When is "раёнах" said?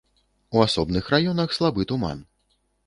1.15-1.55